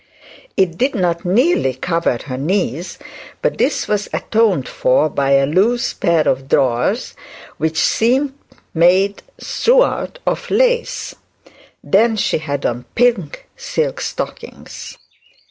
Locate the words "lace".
10.49-11.13